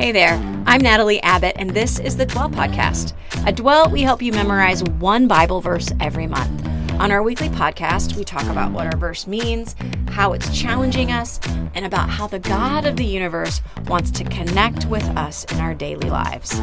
Hey 0.00 0.12
there, 0.12 0.36
I'm 0.64 0.80
Natalie 0.80 1.22
Abbott, 1.22 1.56
and 1.58 1.68
this 1.68 1.98
is 1.98 2.16
the 2.16 2.24
Dwell 2.24 2.48
Podcast. 2.48 3.12
At 3.46 3.56
Dwell, 3.56 3.90
we 3.90 4.00
help 4.00 4.22
you 4.22 4.32
memorize 4.32 4.82
one 4.82 5.28
Bible 5.28 5.60
verse 5.60 5.92
every 6.00 6.26
month. 6.26 6.66
On 6.92 7.12
our 7.12 7.22
weekly 7.22 7.50
podcast, 7.50 8.16
we 8.16 8.24
talk 8.24 8.44
about 8.44 8.72
what 8.72 8.86
our 8.86 8.96
verse 8.96 9.26
means, 9.26 9.76
how 10.08 10.32
it's 10.32 10.58
challenging 10.58 11.12
us, 11.12 11.38
and 11.74 11.84
about 11.84 12.08
how 12.08 12.26
the 12.26 12.38
God 12.38 12.86
of 12.86 12.96
the 12.96 13.04
universe 13.04 13.60
wants 13.88 14.10
to 14.12 14.24
connect 14.24 14.86
with 14.86 15.04
us 15.18 15.44
in 15.52 15.60
our 15.60 15.74
daily 15.74 16.08
lives. 16.08 16.58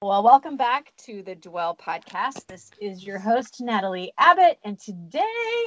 Well, 0.00 0.22
welcome 0.22 0.56
back 0.56 0.92
to 1.06 1.24
the 1.24 1.34
Dwell 1.34 1.76
Podcast. 1.76 2.46
This 2.46 2.70
is 2.80 3.04
your 3.04 3.18
host, 3.18 3.60
Natalie 3.60 4.12
Abbott, 4.16 4.58
and 4.62 4.78
today 4.78 5.20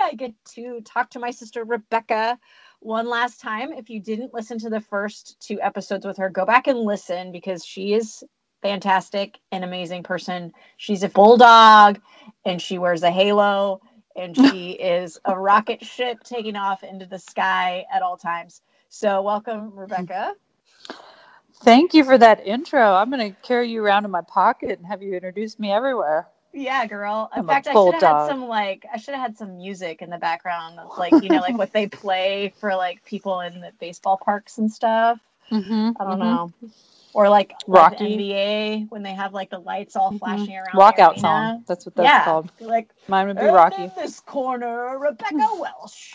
I 0.04 0.14
get 0.16 0.34
to 0.54 0.80
talk 0.86 1.10
to 1.12 1.20
my 1.20 1.32
sister, 1.32 1.66
Rebecca 1.66 2.40
one 2.86 3.10
last 3.10 3.42
time. 3.42 3.74
If 3.74 3.90
you 3.90 4.00
didn't 4.00 4.34
listen 4.34 4.60
to 4.60 4.70
the 4.70 4.80
first 4.80 5.40
two 5.40 5.60
episodes 5.62 6.06
with 6.06 6.18
her, 6.18 6.30
go 6.30 6.46
back 6.46 6.68
and 6.68 6.80
listen 6.80 7.32
because 7.32 7.66
she 7.66 7.94
is 7.94 8.24
fantastic 8.62 9.40
and 9.52 9.64
amazing 9.64 10.04
person. 10.04 10.54
She's 10.78 11.04
a 11.04 11.10
bulldog 11.10 12.00
and 12.46 12.62
she 12.62 12.78
wears 12.78 13.04
a 13.04 13.12
halo 13.12 13.82
and 14.16 14.38
she 14.38 14.72
is 14.72 15.20
a 15.26 15.38
rocket 15.38 15.84
ship 15.84 16.24
taking 16.24 16.56
off 16.56 16.84
into 16.84 17.06
the 17.06 17.20
sky 17.20 17.86
at 17.94 18.02
all 18.02 18.18
times. 18.18 18.62
So, 18.90 19.22
welcome, 19.24 19.74
Rebecca. 19.76 20.34
Thank 21.64 21.94
you 21.94 22.04
for 22.04 22.18
that 22.18 22.46
intro. 22.46 22.94
I'm 22.96 23.10
going 23.10 23.34
to 23.34 23.38
carry 23.42 23.70
you 23.72 23.84
around 23.84 24.06
in 24.06 24.12
my 24.12 24.22
pocket 24.22 24.78
and 24.78 24.88
have 24.88 25.02
you 25.02 25.14
introduce 25.16 25.58
me 25.58 25.72
everywhere. 25.72 26.28
Yeah, 26.56 26.86
girl. 26.88 27.30
In 27.34 27.42
I'm 27.42 27.48
fact, 27.48 27.68
I 27.68 27.74
should 27.74 27.94
have 27.96 28.02
had 28.02 28.28
some 28.28 28.48
like 28.48 28.86
I 28.92 28.98
should 28.98 29.14
have 29.14 29.22
had 29.22 29.38
some 29.38 29.58
music 29.58 30.02
in 30.02 30.10
the 30.10 30.18
background, 30.18 30.80
like 30.98 31.12
you 31.12 31.30
know, 31.30 31.42
like 31.42 31.58
what 31.58 31.74
they 31.74 31.88
play 31.88 32.54
for 32.60 32.76
like 32.76 33.04
people 33.04 33.42
in 33.42 33.60
the 33.60 33.72
baseball 33.80 34.18
parks 34.18 34.58
and 34.58 34.72
stuff. 34.72 35.20
Mm-hmm, 35.52 35.92
I 36.00 36.04
don't 36.04 36.20
mm-hmm. 36.20 36.20
know, 36.20 36.54
or 37.14 37.28
like 37.28 37.54
Rocky 37.68 38.18
NBA 38.18 38.90
when 38.90 39.04
they 39.04 39.14
have 39.14 39.34
like 39.34 39.50
the 39.50 39.60
lights 39.60 39.98
all 39.98 40.10
mm-hmm. 40.10 40.18
flashing 40.18 40.56
around. 40.56 40.76
Walkout 40.76 41.20
song. 41.20 41.66
That's 41.68 41.86
what 41.86 41.96
that's 41.96 42.08
yeah, 42.08 42.24
called. 42.24 42.50
Like 42.62 42.90
mine 43.10 43.28
would 43.28 43.38
be 43.38 43.46
Rocky. 43.46 43.84
In 43.84 43.92
this 43.98 44.22
corner, 44.22 44.98
Rebecca 44.98 45.36
Welsh 45.60 46.14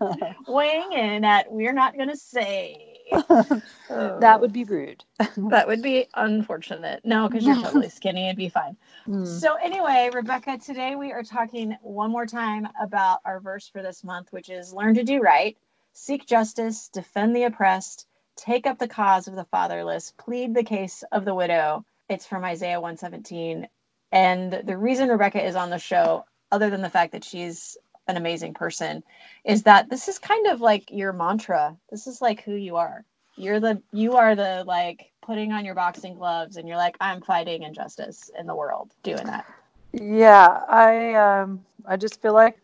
weighing 0.46 0.92
in 0.92 1.24
at 1.24 1.50
we're 1.50 1.72
not 1.72 1.98
gonna 1.98 2.16
say. 2.16 2.89
that 3.88 4.40
would 4.40 4.52
be 4.52 4.64
rude. 4.64 5.04
that 5.50 5.66
would 5.66 5.82
be 5.82 6.06
unfortunate. 6.14 7.00
No, 7.04 7.28
because 7.28 7.44
you're 7.44 7.56
totally 7.56 7.88
skinny. 7.88 8.26
It'd 8.26 8.36
be 8.36 8.48
fine. 8.48 8.76
Mm. 9.08 9.26
So, 9.26 9.54
anyway, 9.54 10.10
Rebecca, 10.12 10.58
today 10.58 10.96
we 10.96 11.12
are 11.12 11.22
talking 11.22 11.76
one 11.82 12.10
more 12.10 12.26
time 12.26 12.68
about 12.80 13.20
our 13.24 13.40
verse 13.40 13.68
for 13.68 13.82
this 13.82 14.04
month, 14.04 14.32
which 14.32 14.48
is 14.48 14.72
learn 14.72 14.94
to 14.94 15.04
do 15.04 15.20
right, 15.20 15.56
seek 15.92 16.26
justice, 16.26 16.88
defend 16.88 17.34
the 17.34 17.44
oppressed, 17.44 18.06
take 18.36 18.66
up 18.66 18.78
the 18.78 18.88
cause 18.88 19.28
of 19.28 19.34
the 19.34 19.44
fatherless, 19.44 20.12
plead 20.18 20.54
the 20.54 20.64
case 20.64 21.04
of 21.12 21.24
the 21.24 21.34
widow. 21.34 21.84
It's 22.08 22.26
from 22.26 22.44
Isaiah 22.44 22.80
117. 22.80 23.68
And 24.12 24.52
the 24.52 24.76
reason 24.76 25.08
Rebecca 25.08 25.44
is 25.44 25.56
on 25.56 25.70
the 25.70 25.78
show, 25.78 26.24
other 26.50 26.70
than 26.70 26.82
the 26.82 26.90
fact 26.90 27.12
that 27.12 27.24
she's 27.24 27.76
an 28.10 28.16
amazing 28.16 28.54
person 28.54 29.02
is 29.44 29.62
that 29.62 29.88
this 29.88 30.08
is 30.08 30.18
kind 30.18 30.48
of 30.48 30.60
like 30.60 30.90
your 30.90 31.12
mantra. 31.12 31.76
This 31.90 32.06
is 32.06 32.20
like 32.20 32.42
who 32.42 32.54
you 32.54 32.76
are. 32.76 33.04
You're 33.36 33.60
the 33.60 33.80
you 33.92 34.16
are 34.16 34.34
the 34.34 34.64
like 34.66 35.12
putting 35.22 35.52
on 35.52 35.64
your 35.64 35.74
boxing 35.74 36.14
gloves 36.14 36.56
and 36.56 36.68
you're 36.68 36.76
like 36.76 36.96
I'm 37.00 37.22
fighting 37.22 37.62
injustice 37.62 38.30
in 38.38 38.46
the 38.46 38.54
world 38.54 38.92
doing 39.02 39.24
that. 39.26 39.46
Yeah, 39.92 40.62
I 40.68 41.14
um 41.14 41.64
I 41.86 41.96
just 41.96 42.20
feel 42.20 42.34
like 42.34 42.58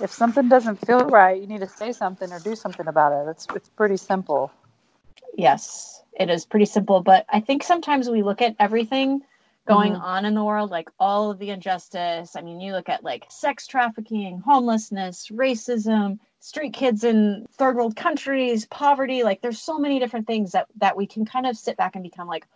if 0.00 0.12
something 0.12 0.48
doesn't 0.48 0.84
feel 0.86 1.06
right, 1.06 1.40
you 1.40 1.46
need 1.46 1.60
to 1.60 1.68
say 1.68 1.92
something 1.92 2.30
or 2.30 2.40
do 2.40 2.54
something 2.54 2.88
about 2.88 3.12
it. 3.12 3.30
It's 3.30 3.46
it's 3.54 3.68
pretty 3.68 3.96
simple. 3.96 4.52
Yes, 5.36 6.02
it 6.18 6.28
is 6.30 6.44
pretty 6.44 6.66
simple, 6.66 7.00
but 7.00 7.24
I 7.28 7.40
think 7.40 7.62
sometimes 7.62 8.10
we 8.10 8.22
look 8.22 8.42
at 8.42 8.56
everything 8.58 9.22
going 9.68 9.92
mm-hmm. 9.92 10.02
on 10.02 10.24
in 10.24 10.34
the 10.34 10.42
world, 10.42 10.70
like 10.70 10.88
all 10.98 11.30
of 11.30 11.38
the 11.38 11.50
injustice. 11.50 12.34
I 12.34 12.40
mean, 12.40 12.60
you 12.60 12.72
look 12.72 12.88
at 12.88 13.04
like 13.04 13.26
sex 13.28 13.66
trafficking, 13.66 14.38
homelessness, 14.38 15.28
racism, 15.28 16.18
street 16.40 16.72
kids 16.72 17.04
in 17.04 17.46
third 17.52 17.76
world 17.76 17.94
countries, 17.94 18.64
poverty. 18.66 19.22
Like, 19.22 19.42
there's 19.42 19.60
so 19.60 19.78
many 19.78 19.98
different 19.98 20.26
things 20.26 20.52
that 20.52 20.66
that 20.78 20.96
we 20.96 21.06
can 21.06 21.26
kind 21.26 21.46
of 21.46 21.56
sit 21.56 21.76
back 21.76 21.94
and 21.94 22.02
become 22.02 22.26
like, 22.26 22.46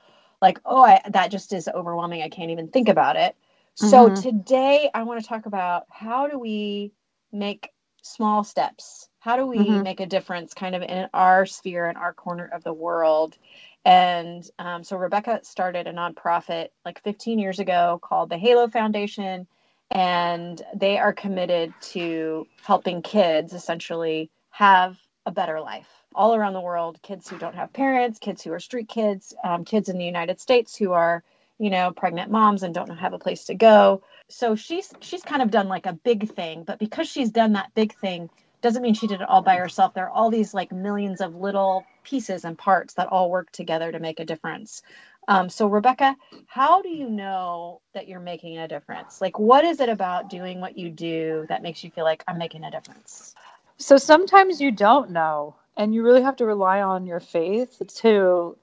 like, 0.41 0.59
oh, 0.65 0.83
I, 0.83 1.03
that 1.11 1.31
just 1.31 1.53
is 1.53 1.69
overwhelming. 1.69 2.23
I 2.23 2.29
can't 2.29 2.51
even 2.51 2.69
think 2.69 2.89
about 2.89 3.17
it. 3.17 3.37
Mm-hmm. 3.81 3.89
So 3.89 4.15
today, 4.15 4.91
I 4.95 5.03
want 5.03 5.21
to 5.21 5.27
talk 5.27 5.47
about 5.47 5.85
how 5.91 6.27
do 6.29 6.39
we 6.39 6.93
make 7.31 7.71
small 8.03 8.43
steps. 8.43 9.09
How 9.21 9.37
do 9.37 9.47
we 9.47 9.59
mm-hmm. 9.59 9.83
make 9.83 10.01
a 10.01 10.07
difference 10.07 10.55
kind 10.55 10.75
of 10.75 10.83
in 10.83 11.09
our 11.15 11.47
sphere, 11.47 11.89
in 11.89 11.97
our 11.97 12.13
corner 12.13 12.51
of 12.53 12.65
the 12.65 12.73
world? 12.73 13.39
And 13.85 14.49
um, 14.59 14.85
so 14.85 14.97
Rebecca 14.97 15.41
started 15.43 15.87
a 15.87 15.93
nonprofit 15.93 16.69
like 16.85 17.03
15 17.03 17.39
years 17.39 17.59
ago 17.59 17.99
called 18.03 18.31
the 18.31 18.39
Halo 18.39 18.69
Foundation. 18.69 19.47
And 19.91 20.63
they 20.75 20.99
are 20.99 21.13
committed 21.13 21.75
to 21.93 22.47
helping 22.63 23.03
kids 23.03 23.53
essentially 23.53 24.31
have 24.51 24.99
a 25.27 25.31
better 25.31 25.61
life 25.61 25.89
all 26.15 26.35
around 26.35 26.53
the 26.53 26.61
world 26.61 27.01
kids 27.03 27.29
who 27.29 27.39
don't 27.39 27.55
have 27.55 27.73
parents, 27.73 28.19
kids 28.19 28.43
who 28.43 28.53
are 28.53 28.61
street 28.61 28.89
kids, 28.89 29.35
um, 29.45 29.65
kids 29.65 29.89
in 29.89 29.99
the 29.99 30.05
United 30.05 30.41
States 30.41 30.77
who 30.77 30.93
are 30.93 31.23
you 31.59 31.71
know 31.71 31.93
pregnant 31.93 32.31
moms 32.31 32.63
and 32.63 32.75
don't 32.75 32.89
have 32.91 33.13
a 33.13 33.19
place 33.19 33.45
to 33.45 33.55
go 33.55 34.03
so 34.29 34.57
she's 34.57 34.93
she's 35.01 35.23
kind 35.23 35.43
of 35.43 35.51
done 35.51 35.69
like 35.69 35.87
a 35.87 35.93
big 35.93 36.29
thing 36.29 36.65
but 36.65 36.79
because 36.79 37.09
she's 37.09 37.31
done 37.31 37.53
that 37.53 37.73
big 37.75 37.95
thing 37.95 38.29
doesn't 38.63 38.83
mean 38.83 38.95
she 38.95 39.07
did 39.07 39.21
it 39.21 39.29
all 39.29 39.43
by 39.43 39.57
herself. 39.57 39.93
There 39.95 40.07
are 40.07 40.11
all 40.11 40.31
these 40.31 40.55
like 40.55 40.73
millions 40.73 41.21
of 41.21 41.35
little 41.35 41.85
pieces 42.05 42.45
and 42.45 42.57
parts 42.57 42.95
that 42.95 43.09
all 43.09 43.31
work 43.31 43.51
together 43.53 43.93
to 43.93 43.99
make 43.99 44.21
a 44.21 44.25
difference. 44.25 44.83
Um, 45.29 45.49
so, 45.49 45.67
Rebecca, 45.67 46.17
how 46.47 46.83
do 46.83 46.89
you 46.89 47.09
know 47.09 47.81
that 47.95 48.09
you're 48.09 48.21
making 48.21 48.59
a 48.59 48.67
difference? 48.67 49.21
Like, 49.21 49.39
what 49.39 49.65
is 49.65 49.81
it 49.81 49.89
about 49.89 50.31
doing 50.31 50.61
what 50.61 50.77
you 50.77 50.91
do 50.91 51.47
that 51.49 51.63
makes 51.63 51.85
you 51.85 51.91
feel 51.91 52.05
like 52.05 52.25
I'm 52.27 52.39
making 52.39 52.65
a 52.65 52.71
difference? 52.71 53.35
So, 53.77 53.97
sometimes 53.97 54.61
you 54.61 54.73
don't 54.73 55.11
know, 55.11 55.55
and 55.77 55.95
you 55.95 56.03
really 56.03 56.23
have 56.23 56.37
to 56.37 56.47
rely 56.47 56.83
on 56.83 57.07
your 57.07 57.21
faith 57.21 57.81
to 57.99 58.57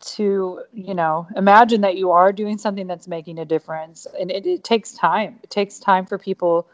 to 0.00 0.62
you 0.72 0.94
know 0.94 1.26
imagine 1.36 1.82
that 1.82 1.96
you 1.96 2.10
are 2.10 2.32
doing 2.32 2.56
something 2.56 2.86
that's 2.86 3.06
making 3.06 3.38
a 3.38 3.44
difference 3.44 4.06
and 4.18 4.30
it, 4.30 4.46
it 4.46 4.64
takes 4.64 4.92
time 4.92 5.38
it 5.42 5.50
takes 5.50 5.78
time 5.78 6.06
for 6.06 6.16
people 6.16 6.66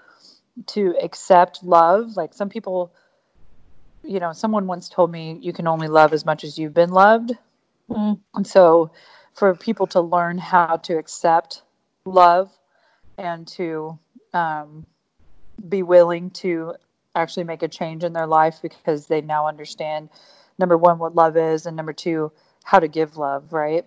to 0.67 0.94
accept 1.03 1.62
love. 1.62 2.17
Like 2.17 2.34
some 2.34 2.49
people, 2.49 2.93
you 4.03 4.21
know, 4.21 4.33
someone 4.33 4.67
once 4.67 4.89
told 4.89 5.11
me 5.11 5.39
you 5.41 5.53
can 5.53 5.67
only 5.67 5.89
love 5.89 6.12
as 6.12 6.25
much 6.25 6.44
as 6.44 6.59
you've 6.59 6.75
been 6.75 6.91
loved. 6.91 7.33
Mm. 7.91 8.21
And 8.34 8.47
so 8.47 8.91
for 9.34 9.55
people 9.55 9.87
to 9.89 10.00
learn 10.00 10.39
how 10.39 10.77
to 10.77 10.97
accept 10.99 11.62
love 12.05 12.50
and 13.19 13.47
to 13.49 13.99
um, 14.33 14.87
be 15.69 15.83
willing 15.83 16.31
to 16.31 16.75
actually 17.15 17.44
make 17.44 17.62
a 17.62 17.69
change 17.69 18.05
in 18.05 18.12
their 18.12 18.27
life 18.27 18.59
because 18.62 19.06
they 19.06 19.21
now 19.21 19.47
understand 19.47 20.09
number 20.59 20.77
one 20.77 20.99
what 20.99 21.15
love 21.15 21.37
is 21.37 21.67
and 21.67 21.77
number 21.77 21.93
two 21.93 22.31
how 22.65 22.78
to 22.78 22.88
give 22.88 23.17
love 23.17 23.53
right 23.53 23.87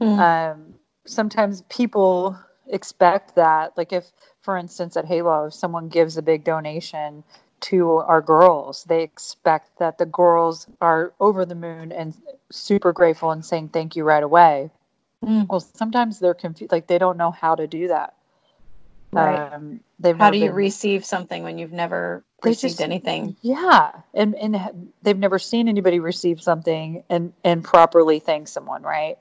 mm. 0.00 0.18
um, 0.18 0.74
sometimes 1.04 1.62
people 1.62 2.38
expect 2.70 3.34
that 3.34 3.76
like 3.76 3.92
if 3.92 4.10
for 4.42 4.56
instance, 4.56 4.96
at 4.96 5.04
Halo, 5.04 5.46
if 5.46 5.54
someone 5.54 5.88
gives 5.88 6.16
a 6.16 6.22
big 6.22 6.44
donation 6.44 7.22
to 7.60 7.96
our 7.96 8.22
girls, 8.22 8.84
they 8.84 9.02
expect 9.02 9.78
that 9.78 9.98
the 9.98 10.06
girls 10.06 10.66
are 10.80 11.12
over 11.20 11.44
the 11.44 11.54
moon 11.54 11.92
and 11.92 12.14
super 12.50 12.92
grateful 12.92 13.30
and 13.30 13.44
saying 13.44 13.68
thank 13.68 13.96
you 13.96 14.04
right 14.04 14.22
away. 14.22 14.70
Mm. 15.24 15.46
Well, 15.48 15.60
sometimes 15.60 16.18
they're 16.18 16.32
confused, 16.32 16.72
like 16.72 16.86
they 16.86 16.96
don't 16.96 17.18
know 17.18 17.30
how 17.30 17.54
to 17.54 17.66
do 17.66 17.88
that. 17.88 18.14
Right. 19.12 19.52
Um, 19.52 19.80
how 20.18 20.30
do 20.30 20.38
you 20.38 20.46
been, 20.46 20.54
receive 20.54 21.04
something 21.04 21.42
when 21.42 21.58
you've 21.58 21.72
never 21.72 22.24
received 22.42 22.74
just, 22.74 22.80
anything? 22.80 23.36
Yeah, 23.42 23.90
and 24.14 24.34
and 24.36 24.92
they've 25.02 25.18
never 25.18 25.38
seen 25.38 25.68
anybody 25.68 25.98
receive 25.98 26.40
something 26.40 27.02
and 27.10 27.32
and 27.44 27.62
properly 27.62 28.20
thank 28.20 28.48
someone, 28.48 28.82
right? 28.82 29.18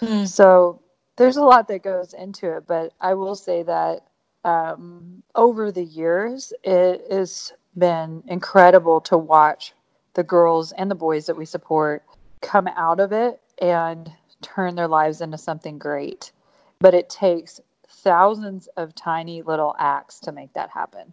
Mm. 0.00 0.26
So 0.26 0.80
there's 1.16 1.36
a 1.36 1.42
lot 1.42 1.68
that 1.68 1.82
goes 1.82 2.12
into 2.12 2.56
it, 2.56 2.66
but 2.66 2.92
I 3.00 3.14
will 3.14 3.34
say 3.34 3.62
that 3.62 4.06
um, 4.44 5.22
over 5.34 5.72
the 5.72 5.84
years, 5.84 6.52
it 6.62 7.04
has 7.10 7.52
been 7.76 8.22
incredible 8.28 9.00
to 9.02 9.18
watch 9.18 9.74
the 10.14 10.22
girls 10.22 10.72
and 10.72 10.90
the 10.90 10.94
boys 10.94 11.26
that 11.26 11.36
we 11.36 11.44
support 11.44 12.04
come 12.42 12.68
out 12.68 13.00
of 13.00 13.12
it 13.12 13.40
and 13.60 14.10
turn 14.42 14.74
their 14.74 14.88
lives 14.88 15.20
into 15.20 15.38
something 15.38 15.78
great. 15.78 16.32
But 16.78 16.94
it 16.94 17.08
takes 17.08 17.60
thousands 17.88 18.68
of 18.76 18.94
tiny 18.94 19.42
little 19.42 19.74
acts 19.78 20.20
to 20.20 20.32
make 20.32 20.52
that 20.52 20.70
happen. 20.70 21.12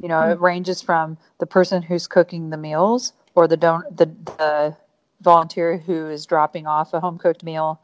You 0.00 0.08
know, 0.08 0.20
mm-hmm. 0.20 0.32
it 0.32 0.40
ranges 0.40 0.82
from 0.82 1.18
the 1.38 1.46
person 1.46 1.82
who's 1.82 2.06
cooking 2.06 2.50
the 2.50 2.56
meals 2.56 3.12
or 3.34 3.48
the 3.48 3.56
don- 3.56 3.84
the, 3.90 4.06
the 4.36 4.76
volunteer 5.20 5.78
who 5.78 6.08
is 6.08 6.26
dropping 6.26 6.66
off 6.66 6.94
a 6.94 7.00
home 7.00 7.18
cooked 7.18 7.42
meal 7.42 7.80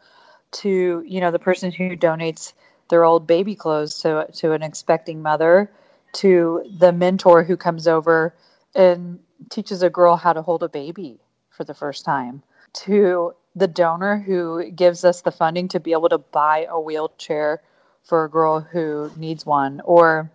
to, 0.55 1.03
you 1.07 1.21
know, 1.21 1.31
the 1.31 1.39
person 1.39 1.71
who 1.71 1.97
donates 1.97 2.53
their 2.91 3.05
old 3.05 3.27
baby 3.27 3.55
clothes 3.55 3.99
to 4.03 4.27
to 4.35 4.53
an 4.53 4.63
expecting 4.63 5.23
mother, 5.23 5.71
to 6.15 6.65
the 6.79 6.93
mentor 6.93 7.43
who 7.43 7.57
comes 7.57 7.87
over 7.87 8.35
and 8.75 9.19
teaches 9.51 9.83
a 9.83 9.91
girl 9.91 10.17
how 10.17 10.33
to 10.33 10.43
hold 10.43 10.63
a 10.63 10.69
baby 10.69 11.21
for 11.51 11.65
the 11.65 11.75
first 11.75 12.05
time 12.05 12.43
to 12.75 13.33
the 13.57 13.69
donor 13.69 14.19
who 14.19 14.71
gives 14.73 15.05
us 15.05 15.23
the 15.23 15.31
funding 15.31 15.69
to 15.69 15.81
be 15.81 15.93
able 15.93 16.09
to 16.09 16.19
buy 16.19 16.67
a 16.69 16.79
wheelchair 16.79 17.63
for 18.03 18.25
a 18.25 18.31
girl 18.31 18.61
who 18.61 19.11
needs 19.17 19.47
one 19.47 19.81
or 19.85 20.31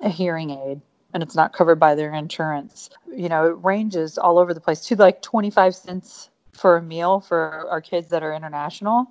a 0.00 0.08
hearing 0.08 0.50
aid 0.50 0.80
and 1.14 1.22
it's 1.22 1.36
not 1.36 1.52
covered 1.52 1.76
by 1.80 1.94
their 1.94 2.12
insurance. 2.12 2.90
You 3.14 3.28
know, 3.28 3.46
it 3.46 3.64
ranges 3.64 4.18
all 4.18 4.38
over 4.38 4.52
the 4.52 4.60
place 4.60 4.80
to 4.86 4.96
like 4.96 5.22
25 5.22 5.74
cents 5.74 6.30
for 6.52 6.76
a 6.76 6.82
meal 6.82 7.20
for 7.20 7.66
our 7.70 7.80
kids 7.80 8.08
that 8.08 8.22
are 8.22 8.34
international. 8.34 9.06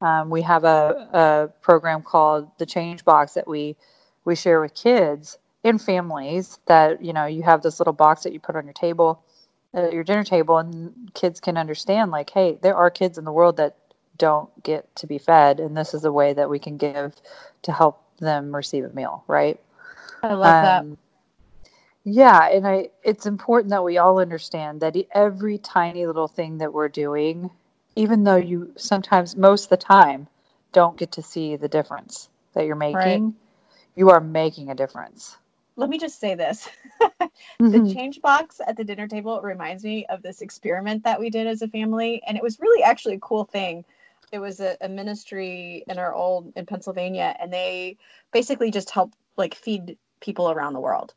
Um, 0.00 0.30
we 0.30 0.42
have 0.42 0.64
a, 0.64 1.08
a 1.12 1.48
program 1.60 2.02
called 2.02 2.50
the 2.58 2.66
Change 2.66 3.04
Box 3.04 3.34
that 3.34 3.48
we 3.48 3.76
we 4.24 4.34
share 4.36 4.60
with 4.60 4.74
kids 4.74 5.38
and 5.64 5.80
families. 5.80 6.58
That 6.66 7.04
you 7.04 7.12
know, 7.12 7.26
you 7.26 7.42
have 7.42 7.62
this 7.62 7.80
little 7.80 7.92
box 7.92 8.22
that 8.22 8.32
you 8.32 8.40
put 8.40 8.56
on 8.56 8.64
your 8.64 8.74
table, 8.74 9.22
at 9.74 9.92
your 9.92 10.04
dinner 10.04 10.24
table, 10.24 10.58
and 10.58 11.10
kids 11.14 11.40
can 11.40 11.56
understand 11.56 12.10
like, 12.10 12.30
hey, 12.30 12.58
there 12.62 12.76
are 12.76 12.90
kids 12.90 13.18
in 13.18 13.24
the 13.24 13.32
world 13.32 13.56
that 13.56 13.76
don't 14.16 14.50
get 14.62 14.94
to 14.96 15.06
be 15.06 15.18
fed, 15.18 15.60
and 15.60 15.76
this 15.76 15.94
is 15.94 16.04
a 16.04 16.12
way 16.12 16.32
that 16.32 16.50
we 16.50 16.58
can 16.58 16.76
give 16.76 17.14
to 17.62 17.72
help 17.72 18.02
them 18.18 18.54
receive 18.54 18.84
a 18.84 18.90
meal. 18.90 19.24
Right. 19.26 19.60
I 20.22 20.32
love 20.32 20.64
um, 20.64 20.90
that 20.90 20.98
yeah, 22.10 22.48
and 22.48 22.66
I 22.66 22.88
it's 23.02 23.26
important 23.26 23.70
that 23.70 23.84
we 23.84 23.98
all 23.98 24.18
understand 24.18 24.80
that 24.80 24.96
every 25.12 25.58
tiny 25.58 26.06
little 26.06 26.28
thing 26.28 26.58
that 26.58 26.72
we're 26.72 26.88
doing, 26.88 27.50
even 27.98 28.22
though 28.22 28.36
you 28.36 28.72
sometimes 28.76 29.36
most 29.36 29.64
of 29.64 29.70
the 29.70 29.76
time 29.76 30.28
don't 30.72 30.96
get 30.96 31.10
to 31.12 31.22
see 31.22 31.56
the 31.56 31.68
difference 31.68 32.28
that 32.54 32.64
you're 32.64 32.76
making, 32.76 33.24
right. 33.24 33.34
you 33.96 34.10
are 34.10 34.20
making 34.20 34.70
a 34.70 34.74
difference. 34.74 35.36
Let 35.74 35.90
me 35.90 35.98
just 35.98 36.20
say 36.20 36.34
this. 36.34 36.68
mm-hmm. 37.02 37.70
The 37.70 37.92
change 37.92 38.20
box 38.22 38.60
at 38.64 38.76
the 38.76 38.84
dinner 38.84 39.08
table 39.08 39.40
reminds 39.42 39.82
me 39.82 40.06
of 40.06 40.22
this 40.22 40.42
experiment 40.42 41.02
that 41.04 41.18
we 41.18 41.28
did 41.28 41.46
as 41.48 41.60
a 41.62 41.68
family 41.68 42.22
and 42.26 42.36
it 42.36 42.42
was 42.42 42.60
really 42.60 42.82
actually 42.84 43.16
a 43.16 43.20
cool 43.20 43.44
thing. 43.44 43.84
It 44.30 44.38
was 44.38 44.60
a, 44.60 44.76
a 44.80 44.88
ministry 44.88 45.82
in 45.88 45.98
our 45.98 46.14
old 46.14 46.52
in 46.54 46.66
Pennsylvania 46.66 47.34
and 47.40 47.52
they 47.52 47.96
basically 48.32 48.70
just 48.70 48.90
help 48.90 49.12
like 49.36 49.54
feed 49.54 49.98
people 50.20 50.50
around 50.50 50.74
the 50.74 50.80
world 50.80 51.14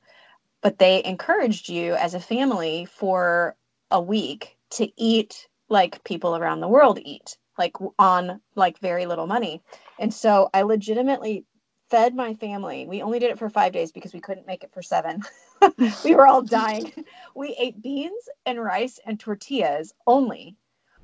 but 0.62 0.78
they 0.78 1.04
encouraged 1.04 1.70
you 1.70 1.96
as 1.96 2.14
a 2.14 2.20
family 2.20 2.86
for 2.86 3.56
a 3.90 4.02
week 4.02 4.58
to 4.70 4.90
eat 4.96 5.48
like 5.72 6.04
people 6.04 6.36
around 6.36 6.60
the 6.60 6.68
world 6.68 7.00
eat 7.02 7.38
like 7.58 7.76
on 7.98 8.40
like 8.56 8.78
very 8.80 9.06
little 9.06 9.28
money 9.28 9.62
and 10.00 10.14
so 10.14 10.50
i 10.54 10.62
legitimately 10.62 11.46
fed 11.90 12.16
my 12.16 12.34
family 12.36 12.86
we 12.86 13.02
only 13.02 13.20
did 13.20 13.32
it 13.32 13.40
for 13.40 13.50
five 13.50 13.74
days 13.74 13.92
because 13.92 14.14
we 14.14 14.20
couldn't 14.20 14.48
make 14.48 14.64
it 14.64 14.74
for 14.74 14.82
seven 14.82 15.22
we 16.06 16.16
were 16.16 16.28
all 16.28 16.42
dying 16.42 16.92
we 17.36 17.56
ate 17.60 17.82
beans 17.82 18.30
and 18.46 18.62
rice 18.62 19.00
and 19.06 19.20
tortillas 19.20 19.94
only 20.06 20.56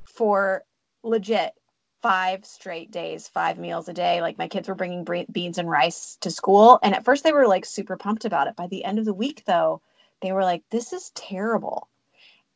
for 0.03 0.63
legit 1.03 1.53
five 2.01 2.45
straight 2.45 2.91
days, 2.91 3.27
five 3.27 3.57
meals 3.57 3.89
a 3.89 3.93
day. 3.93 4.21
Like 4.21 4.37
my 4.37 4.47
kids 4.47 4.67
were 4.67 4.75
bringing 4.75 5.05
beans 5.31 5.57
and 5.57 5.69
rice 5.69 6.17
to 6.21 6.31
school. 6.31 6.79
And 6.83 6.95
at 6.95 7.05
first 7.05 7.23
they 7.23 7.33
were 7.33 7.47
like 7.47 7.65
super 7.65 7.97
pumped 7.97 8.25
about 8.25 8.47
it. 8.47 8.55
By 8.55 8.67
the 8.67 8.83
end 8.83 8.99
of 8.99 9.05
the 9.05 9.13
week, 9.13 9.43
though, 9.45 9.81
they 10.21 10.31
were 10.31 10.43
like, 10.43 10.63
this 10.69 10.93
is 10.93 11.11
terrible. 11.15 11.89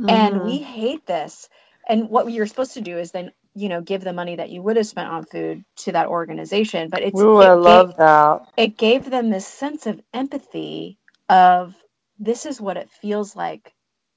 Mm-hmm. 0.01 0.09
And 0.09 0.43
we 0.43 0.57
hate 0.57 1.05
this. 1.05 1.49
And 1.87 2.09
what 2.09 2.31
you're 2.31 2.47
supposed 2.47 2.73
to 2.75 2.81
do 2.81 2.97
is 2.97 3.11
then, 3.11 3.31
you 3.55 3.69
know, 3.69 3.81
give 3.81 4.03
the 4.03 4.13
money 4.13 4.35
that 4.35 4.49
you 4.49 4.61
would 4.61 4.77
have 4.77 4.87
spent 4.87 5.09
on 5.09 5.25
food 5.25 5.63
to 5.77 5.91
that 5.91 6.07
organization. 6.07 6.89
But 6.89 7.01
it's, 7.01 7.19
Ooh, 7.19 7.41
it 7.41 7.45
I 7.45 7.53
love 7.53 7.89
gave, 7.89 7.97
that. 7.97 8.41
It 8.57 8.77
gave 8.77 9.09
them 9.09 9.29
this 9.29 9.47
sense 9.47 9.87
of 9.87 10.01
empathy 10.13 10.97
of 11.29 11.75
this 12.19 12.45
is 12.45 12.61
what 12.61 12.77
it 12.77 12.89
feels 12.89 13.35
like 13.35 13.73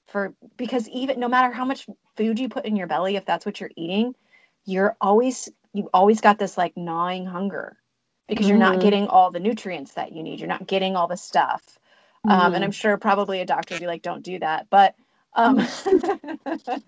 for, 0.06 0.34
because 0.56 0.88
even 0.88 1.18
no 1.18 1.28
matter 1.28 1.52
how 1.52 1.64
much 1.64 1.86
food 2.16 2.38
you 2.38 2.48
put 2.48 2.66
in 2.66 2.76
your 2.76 2.86
belly, 2.86 3.16
if 3.16 3.24
that's 3.24 3.46
what 3.46 3.60
you're 3.60 3.70
eating, 3.76 4.14
you're 4.66 4.96
always 5.00 5.48
you 5.74 5.90
always 5.92 6.20
got 6.20 6.38
this 6.38 6.56
like 6.56 6.76
gnawing 6.76 7.26
hunger 7.26 7.76
because 8.28 8.48
you're 8.48 8.56
not 8.56 8.74
mm-hmm. 8.74 8.82
getting 8.82 9.08
all 9.08 9.30
the 9.30 9.40
nutrients 9.40 9.92
that 9.94 10.12
you 10.12 10.22
need. 10.22 10.38
You're 10.38 10.48
not 10.48 10.66
getting 10.66 10.96
all 10.96 11.08
the 11.08 11.16
stuff. 11.16 11.78
Mm-hmm. 12.24 12.30
Um, 12.30 12.40
and 12.46 12.54
mm-hmm. 12.54 12.64
I'm 12.64 12.70
sure 12.70 12.96
probably 12.96 13.40
a 13.40 13.44
doctor 13.44 13.74
would 13.74 13.80
be 13.80 13.86
like, 13.86 14.02
don't 14.02 14.22
do 14.22 14.38
that. 14.38 14.68
But 14.70 14.94
um, 15.34 15.58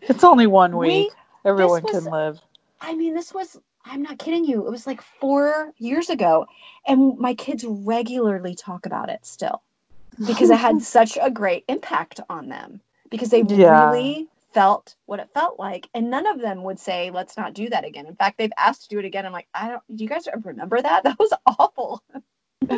it's 0.03 0.25
only 0.25 0.47
one 0.47 0.77
week. 0.77 1.13
We, 1.45 1.51
Everyone 1.51 1.83
was, 1.83 1.93
can 1.93 2.05
live. 2.05 2.41
I 2.81 2.95
mean, 2.95 3.15
this 3.15 3.33
was, 3.33 3.59
I'm 3.85 4.03
not 4.03 4.19
kidding 4.19 4.45
you. 4.45 4.67
It 4.67 4.71
was 4.71 4.87
like 4.87 5.01
four 5.01 5.73
years 5.79 6.11
ago. 6.11 6.47
And 6.87 7.19
my 7.19 7.35
kids 7.35 7.65
regularly 7.65 8.55
talk 8.55 8.87
about 8.87 9.09
it 9.11 9.25
still 9.25 9.63
because 10.27 10.51
it 10.51 10.59
had 10.59 10.83
such 10.97 11.19
a 11.21 11.31
great 11.31 11.65
impact 11.69 12.21
on 12.29 12.49
them 12.49 12.81
because 13.11 13.31
they 13.31 13.43
yeah. 13.43 13.89
really 13.89 14.29
felt 14.53 14.95
what 15.05 15.21
it 15.21 15.29
felt 15.35 15.59
like 15.59 15.89
and 15.93 16.11
none 16.11 16.27
of 16.27 16.41
them 16.41 16.63
would 16.63 16.79
say 16.79 17.11
let's 17.11 17.37
not 17.37 17.53
do 17.53 17.69
that 17.69 17.85
again 17.85 18.07
in 18.07 18.17
fact 18.17 18.39
they've 18.39 18.53
asked 18.57 18.85
to 18.85 18.89
do 18.89 18.99
it 18.99 19.05
again 19.05 19.27
i'm 19.27 19.33
like 19.33 19.47
i 19.53 19.69
don't 19.69 19.83
do 19.95 20.03
you 20.03 20.09
guys 20.09 20.27
remember 20.45 20.81
that 20.81 21.05
that 21.05 21.19
was 21.19 21.31
awful 21.59 22.03
but 22.11 22.71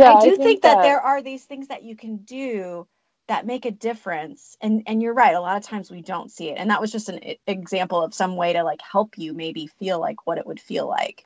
yeah, 0.00 0.14
i 0.14 0.20
do 0.20 0.26
I 0.26 0.30
think, 0.30 0.38
think 0.42 0.62
that, 0.62 0.74
that 0.74 0.82
there 0.82 1.00
are 1.00 1.22
these 1.22 1.44
things 1.44 1.68
that 1.68 1.84
you 1.84 1.94
can 1.94 2.16
do 2.16 2.88
that 3.28 3.46
make 3.46 3.64
a 3.64 3.70
difference 3.70 4.56
and 4.60 4.82
and 4.86 5.02
you're 5.02 5.14
right 5.14 5.34
a 5.34 5.40
lot 5.40 5.56
of 5.56 5.62
times 5.62 5.90
we 5.90 6.02
don't 6.02 6.30
see 6.30 6.50
it 6.50 6.58
and 6.58 6.70
that 6.70 6.80
was 6.80 6.92
just 6.92 7.08
an 7.08 7.20
example 7.46 8.02
of 8.02 8.14
some 8.14 8.36
way 8.36 8.52
to 8.52 8.62
like 8.62 8.80
help 8.80 9.18
you 9.18 9.32
maybe 9.34 9.66
feel 9.66 10.00
like 10.00 10.26
what 10.26 10.38
it 10.38 10.46
would 10.46 10.60
feel 10.60 10.88
like 10.88 11.24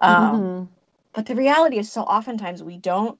um, 0.00 0.40
mm-hmm. 0.40 0.64
but 1.12 1.26
the 1.26 1.34
reality 1.34 1.78
is 1.78 1.90
so 1.90 2.02
oftentimes 2.02 2.62
we 2.62 2.76
don't 2.76 3.18